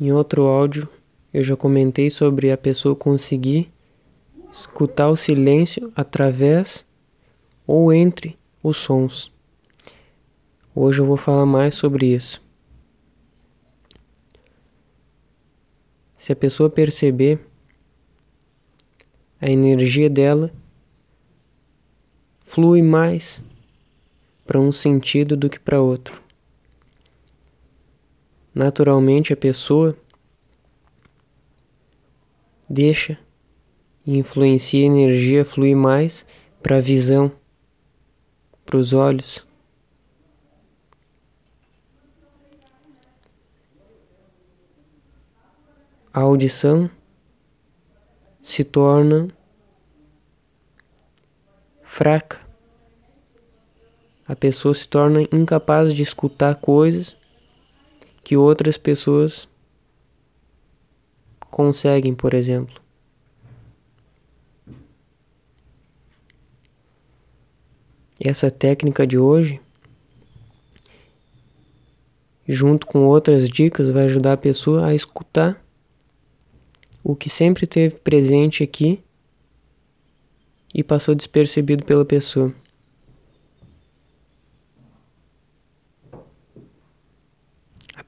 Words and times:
Em 0.00 0.12
outro 0.12 0.42
áudio, 0.46 0.88
eu 1.34 1.42
já 1.42 1.56
comentei 1.56 2.08
sobre 2.08 2.52
a 2.52 2.56
pessoa 2.56 2.94
conseguir 2.94 3.68
escutar 4.52 5.08
o 5.08 5.16
silêncio 5.16 5.92
através 5.96 6.86
ou 7.66 7.92
entre 7.92 8.38
os 8.62 8.76
sons. 8.76 9.32
Hoje 10.72 11.00
eu 11.02 11.06
vou 11.06 11.16
falar 11.16 11.44
mais 11.44 11.74
sobre 11.74 12.14
isso. 12.14 12.40
Se 16.16 16.30
a 16.30 16.36
pessoa 16.36 16.70
perceber 16.70 17.40
a 19.40 19.50
energia 19.50 20.08
dela 20.08 20.52
flui 22.42 22.82
mais 22.82 23.42
para 24.46 24.60
um 24.60 24.70
sentido 24.70 25.36
do 25.36 25.50
que 25.50 25.58
para 25.58 25.80
outro. 25.80 26.27
Naturalmente 28.58 29.32
a 29.32 29.36
pessoa 29.36 29.96
deixa 32.68 33.16
e 34.04 34.18
influencia 34.18 34.82
a 34.82 34.86
energia 34.86 35.44
fluir 35.44 35.76
mais 35.76 36.26
para 36.60 36.78
a 36.78 36.80
visão, 36.80 37.30
para 38.66 38.76
os 38.76 38.92
olhos. 38.92 39.46
A 46.12 46.22
audição 46.22 46.90
se 48.42 48.64
torna 48.64 49.28
fraca. 51.84 52.40
A 54.26 54.34
pessoa 54.34 54.74
se 54.74 54.88
torna 54.88 55.22
incapaz 55.32 55.94
de 55.94 56.02
escutar 56.02 56.56
coisas 56.56 57.16
que 58.28 58.36
outras 58.36 58.76
pessoas 58.76 59.48
conseguem, 61.50 62.14
por 62.14 62.34
exemplo. 62.34 62.78
Essa 68.20 68.50
técnica 68.50 69.06
de 69.06 69.16
hoje, 69.16 69.62
junto 72.46 72.86
com 72.86 73.06
outras 73.06 73.48
dicas, 73.48 73.88
vai 73.88 74.04
ajudar 74.04 74.34
a 74.34 74.36
pessoa 74.36 74.84
a 74.84 74.94
escutar 74.94 75.64
o 77.02 77.16
que 77.16 77.30
sempre 77.30 77.66
teve 77.66 77.94
presente 77.94 78.62
aqui 78.62 79.02
e 80.74 80.84
passou 80.84 81.14
despercebido 81.14 81.82
pela 81.82 82.04
pessoa. 82.04 82.54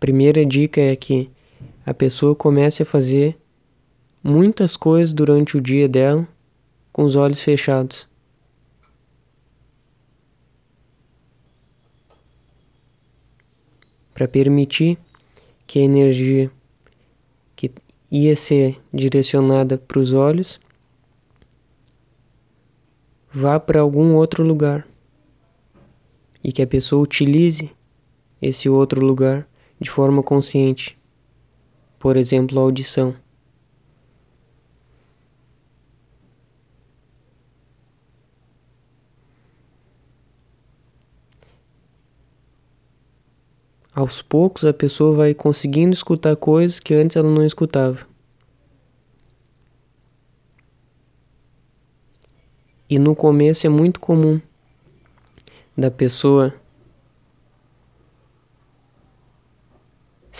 Primeira 0.00 0.46
dica 0.46 0.80
é 0.80 0.96
que 0.96 1.30
a 1.84 1.92
pessoa 1.92 2.34
comece 2.34 2.82
a 2.82 2.86
fazer 2.86 3.38
muitas 4.24 4.74
coisas 4.74 5.12
durante 5.12 5.58
o 5.58 5.60
dia 5.60 5.86
dela 5.86 6.26
com 6.90 7.04
os 7.04 7.16
olhos 7.16 7.42
fechados. 7.42 8.08
Para 14.14 14.26
permitir 14.26 14.98
que 15.66 15.78
a 15.78 15.82
energia 15.82 16.50
que 17.54 17.70
ia 18.10 18.34
ser 18.34 18.80
direcionada 18.92 19.76
para 19.76 19.98
os 19.98 20.12
olhos 20.14 20.58
vá 23.32 23.60
para 23.60 23.80
algum 23.80 24.14
outro 24.14 24.42
lugar 24.42 24.86
e 26.42 26.52
que 26.52 26.62
a 26.62 26.66
pessoa 26.66 27.02
utilize 27.02 27.70
esse 28.42 28.68
outro 28.68 29.04
lugar 29.04 29.49
de 29.80 29.90
forma 29.90 30.22
consciente, 30.22 30.98
por 31.98 32.16
exemplo, 32.16 32.58
a 32.58 32.62
audição. 32.62 33.14
Aos 43.92 44.22
poucos 44.22 44.64
a 44.64 44.72
pessoa 44.72 45.16
vai 45.16 45.34
conseguindo 45.34 45.92
escutar 45.92 46.36
coisas 46.36 46.78
que 46.78 46.94
antes 46.94 47.16
ela 47.16 47.28
não 47.28 47.44
escutava. 47.44 48.06
E 52.88 52.98
no 52.98 53.14
começo 53.14 53.66
é 53.66 53.70
muito 53.70 54.00
comum 54.00 54.40
da 55.76 55.90
pessoa 55.90 56.54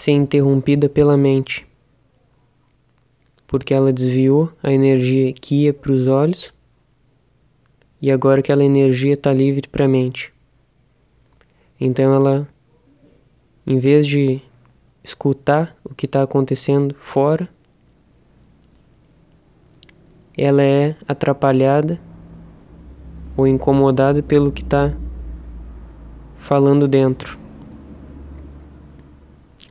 ser 0.00 0.12
interrompida 0.12 0.88
pela 0.88 1.14
mente, 1.14 1.66
porque 3.46 3.74
ela 3.74 3.92
desviou 3.92 4.50
a 4.62 4.72
energia 4.72 5.30
que 5.34 5.64
ia 5.64 5.74
para 5.74 5.92
os 5.92 6.06
olhos 6.06 6.54
e 8.00 8.10
agora 8.10 8.40
aquela 8.40 8.64
energia 8.64 9.12
está 9.12 9.30
livre 9.30 9.68
para 9.68 9.84
a 9.84 9.88
mente. 9.88 10.32
Então 11.78 12.14
ela, 12.14 12.48
em 13.66 13.78
vez 13.78 14.06
de 14.06 14.40
escutar 15.04 15.76
o 15.84 15.94
que 15.94 16.06
está 16.06 16.22
acontecendo 16.22 16.94
fora, 16.94 17.46
ela 20.34 20.62
é 20.62 20.96
atrapalhada 21.06 22.00
ou 23.36 23.46
incomodado 23.46 24.22
pelo 24.22 24.50
que 24.50 24.62
está 24.62 24.96
falando 26.38 26.88
dentro. 26.88 27.39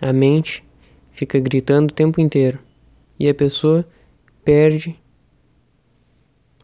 A 0.01 0.13
mente 0.13 0.63
fica 1.11 1.39
gritando 1.39 1.91
o 1.91 1.93
tempo 1.93 2.21
inteiro. 2.21 2.59
E 3.19 3.27
a 3.27 3.33
pessoa 3.33 3.85
perde 4.43 4.97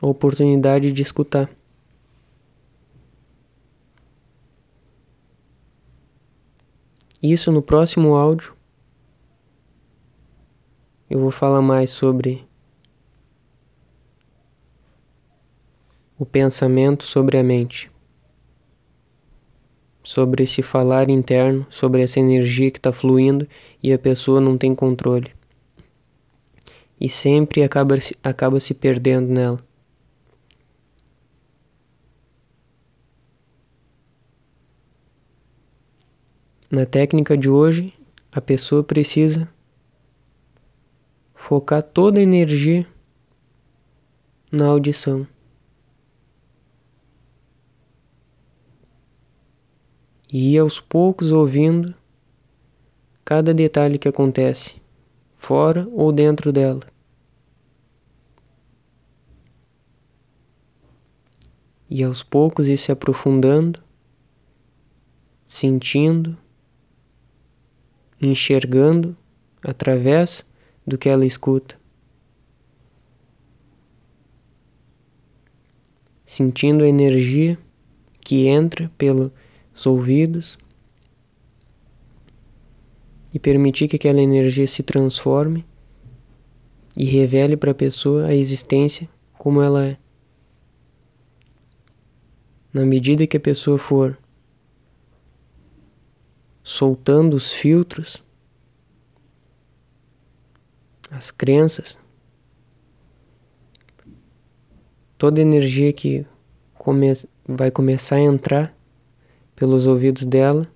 a 0.02 0.08
oportunidade 0.08 0.92
de 0.92 1.02
escutar. 1.02 1.50
Isso 7.22 7.52
no 7.52 7.62
próximo 7.62 8.16
áudio. 8.16 8.56
Eu 11.10 11.20
vou 11.20 11.32
falar 11.32 11.62
mais 11.62 11.92
sobre 11.92 12.48
o 16.18 16.26
pensamento 16.26 17.04
sobre 17.04 17.38
a 17.38 17.44
mente, 17.44 17.92
sobre 20.06 20.44
esse 20.44 20.62
falar 20.62 21.10
interno, 21.10 21.66
sobre 21.68 22.04
essa 22.04 22.20
energia 22.20 22.70
que 22.70 22.78
está 22.78 22.92
fluindo 22.92 23.48
e 23.82 23.92
a 23.92 23.98
pessoa 23.98 24.40
não 24.40 24.56
tem 24.56 24.76
controle. 24.76 25.34
E 27.02 27.10
sempre 27.10 27.64
acaba, 27.64 27.96
acaba 28.24 28.60
se 28.60 28.76
perdendo 28.76 29.28
nela. 29.28 29.60
Na 36.70 36.86
técnica 36.86 37.36
de 37.36 37.50
hoje, 37.50 37.92
a 38.32 38.40
pessoa 38.40 38.84
precisa 38.84 39.50
focar 41.34 41.82
toda 41.82 42.20
a 42.20 42.24
energia 42.24 42.86
na 44.52 44.68
audição. 44.68 45.28
E 50.38 50.58
aos 50.58 50.82
poucos 50.82 51.32
ouvindo 51.32 51.96
cada 53.24 53.54
detalhe 53.54 53.98
que 53.98 54.10
acontece, 54.10 54.82
fora 55.34 55.88
ou 55.94 56.12
dentro 56.12 56.52
dela. 56.52 56.82
E 61.90 62.04
aos 62.04 62.22
poucos 62.22 62.68
ir 62.68 62.78
se 62.78 62.92
aprofundando, 62.92 63.82
sentindo, 65.48 66.38
enxergando 68.22 69.16
através 69.64 70.46
do 70.86 70.98
que 70.98 71.08
ela 71.08 71.26
escuta. 71.26 71.80
Sentindo 76.26 76.84
a 76.84 76.90
energia 76.90 77.58
que 78.20 78.48
entra 78.48 78.92
pelo 78.98 79.32
os 79.76 79.86
ouvidos 79.86 80.58
e 83.34 83.38
permitir 83.38 83.90
que 83.90 83.98
aquela 83.98 84.22
energia 84.22 84.66
se 84.66 84.82
transforme 84.82 85.66
e 86.96 87.04
revele 87.04 87.58
para 87.58 87.72
a 87.72 87.76
pessoa 87.76 88.28
a 88.28 88.34
existência 88.34 89.10
como 89.38 89.62
ela 89.62 89.86
é. 89.86 89.98
Na 92.74 92.86
medida 92.86 93.28
que 93.28 93.36
a 93.36 93.40
pessoa 93.40 93.78
for 93.78 94.18
soltando 96.64 97.36
os 97.36 97.52
filtros, 97.52 98.24
as 101.12 101.30
crenças, 101.32 102.00
toda 105.18 105.42
energia 105.42 105.92
que 105.92 106.26
come 106.74 107.14
vai 107.48 107.70
começar 107.70 108.16
a 108.16 108.22
entrar 108.22 108.76
pelos 109.56 109.88
ouvidos 109.88 110.26
dela, 110.26 110.68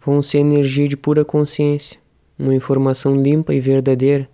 vão 0.00 0.22
ser 0.22 0.38
energia 0.38 0.88
de 0.88 0.96
pura 0.96 1.24
consciência, 1.24 2.00
uma 2.38 2.54
informação 2.54 3.14
limpa 3.14 3.54
e 3.54 3.60
verdadeira 3.60 4.28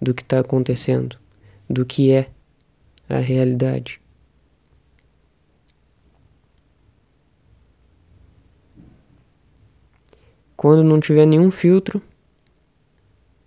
do 0.00 0.12
que 0.12 0.22
está 0.22 0.40
acontecendo, 0.40 1.16
do 1.68 1.86
que 1.86 2.12
é 2.12 2.28
a 3.08 3.18
realidade. 3.18 4.00
Quando 10.56 10.82
não 10.82 10.98
tiver 10.98 11.26
nenhum 11.26 11.50
filtro, 11.50 12.02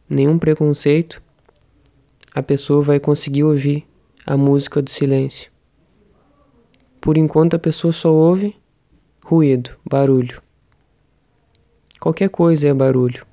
nenhum 0.08 0.38
preconceito, 0.38 1.22
a 2.34 2.42
pessoa 2.42 2.84
vai 2.84 3.00
conseguir 3.00 3.44
ouvir 3.44 3.86
a 4.26 4.38
música 4.38 4.82
do 4.82 4.90
silêncio. 4.90 5.52
Por 7.02 7.18
enquanto 7.18 7.56
a 7.56 7.60
pessoa 7.60 7.94
só 7.94 8.12
ouve 8.12 8.56
ruído, 9.24 9.72
barulho. 9.90 10.42
Qualquer 12.00 12.30
coisa 12.30 12.68
é 12.68 12.74
barulho. 12.74 13.26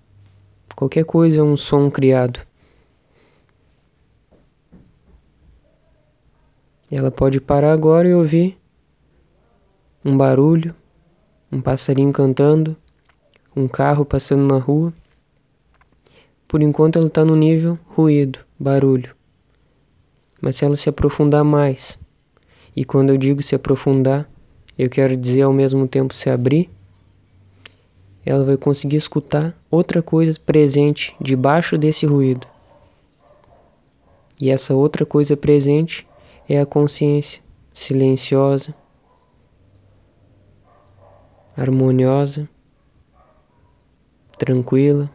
Qualquer 0.74 1.04
coisa 1.04 1.40
é 1.40 1.42
um 1.42 1.56
som 1.56 1.90
criado. 1.90 2.40
Ela 6.90 7.10
pode 7.10 7.40
parar 7.40 7.72
agora 7.72 8.06
e 8.06 8.14
ouvir 8.14 8.58
um 10.04 10.16
barulho, 10.16 10.74
um 11.50 11.60
passarinho 11.60 12.12
cantando, 12.12 12.76
um 13.56 13.66
carro 13.66 14.04
passando 14.04 14.46
na 14.46 14.60
rua. 14.60 14.92
Por 16.46 16.62
enquanto 16.62 16.96
ela 16.96 17.08
está 17.08 17.24
no 17.24 17.34
nível 17.34 17.76
ruído, 17.86 18.38
barulho. 18.58 19.16
Mas 20.40 20.56
se 20.56 20.64
ela 20.64 20.76
se 20.76 20.88
aprofundar 20.88 21.42
mais, 21.42 21.98
e 22.76 22.84
quando 22.84 23.08
eu 23.08 23.16
digo 23.16 23.42
se 23.42 23.54
aprofundar, 23.54 24.28
eu 24.78 24.90
quero 24.90 25.16
dizer 25.16 25.42
ao 25.42 25.52
mesmo 25.52 25.88
tempo 25.88 26.12
se 26.12 26.28
abrir, 26.28 26.68
ela 28.24 28.44
vai 28.44 28.58
conseguir 28.58 28.96
escutar 28.96 29.56
outra 29.70 30.02
coisa 30.02 30.38
presente 30.44 31.16
debaixo 31.18 31.78
desse 31.78 32.04
ruído. 32.04 32.46
E 34.38 34.50
essa 34.50 34.74
outra 34.74 35.06
coisa 35.06 35.34
presente 35.36 36.06
é 36.46 36.60
a 36.60 36.66
consciência 36.66 37.40
silenciosa, 37.72 38.74
harmoniosa 41.56 42.46
tranquila. 44.36 45.10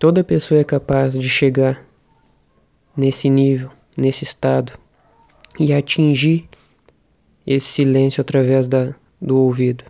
Toda 0.00 0.24
pessoa 0.24 0.58
é 0.58 0.64
capaz 0.64 1.12
de 1.12 1.28
chegar 1.28 1.86
nesse 2.96 3.28
nível, 3.28 3.70
nesse 3.94 4.24
estado 4.24 4.72
e 5.58 5.74
atingir 5.74 6.48
esse 7.46 7.66
silêncio 7.66 8.22
através 8.22 8.66
da, 8.66 8.94
do 9.20 9.36
ouvido. 9.36 9.84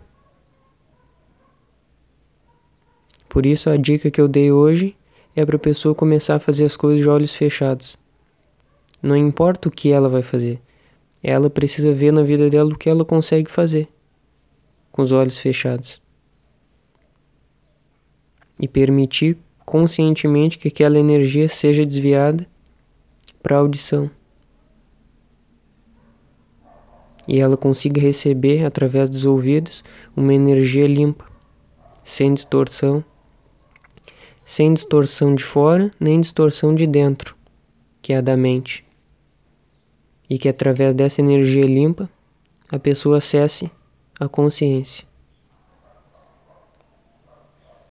Por 3.29 3.45
isso, 3.45 3.69
a 3.69 3.77
dica 3.77 4.11
que 4.11 4.19
eu 4.19 4.27
dei 4.27 4.51
hoje 4.51 4.97
é 5.33 5.45
para 5.45 5.55
a 5.55 5.59
pessoa 5.59 5.95
começar 5.95 6.35
a 6.35 6.39
fazer 6.39 6.65
as 6.65 6.75
coisas 6.75 6.99
de 6.99 7.07
olhos 7.07 7.33
fechados. 7.33 7.97
Não 9.01 9.15
importa 9.15 9.69
o 9.69 9.71
que 9.71 9.93
ela 9.93 10.09
vai 10.09 10.23
fazer, 10.23 10.59
ela 11.23 11.49
precisa 11.49 11.93
ver 11.93 12.11
na 12.11 12.21
vida 12.21 12.49
dela 12.49 12.73
o 12.73 12.77
que 12.77 12.89
ela 12.89 13.05
consegue 13.05 13.49
fazer 13.49 13.87
com 14.91 15.01
os 15.01 15.13
olhos 15.13 15.37
fechados. 15.37 16.01
E 18.59 18.67
permitir 18.67 19.37
conscientemente 19.65 20.57
que 20.57 20.67
aquela 20.67 20.99
energia 20.99 21.47
seja 21.47 21.85
desviada 21.85 22.47
para 23.41 23.55
a 23.55 23.59
audição. 23.59 24.09
E 27.27 27.39
ela 27.39 27.55
consiga 27.55 28.01
receber 28.01 28.65
através 28.65 29.09
dos 29.09 29.25
ouvidos 29.25 29.83
uma 30.15 30.33
energia 30.33 30.87
limpa, 30.87 31.25
sem 32.03 32.33
distorção, 32.33 33.03
sem 34.43 34.73
distorção 34.73 35.35
de 35.35 35.43
fora 35.43 35.91
nem 35.99 36.19
distorção 36.19 36.75
de 36.75 36.85
dentro, 36.85 37.35
que 38.01 38.11
é 38.11 38.17
a 38.17 38.21
da 38.21 38.35
mente 38.35 38.83
e 40.31 40.37
que 40.37 40.47
através 40.47 40.95
dessa 40.95 41.19
energia 41.19 41.65
limpa 41.65 42.09
a 42.71 42.79
pessoa 42.79 43.17
acesse 43.17 43.69
a 44.17 44.29
consciência. 44.29 45.10